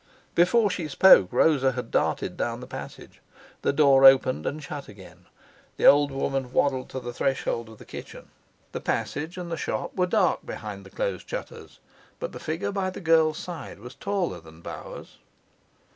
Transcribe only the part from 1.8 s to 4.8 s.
darted down the passage. The door opened and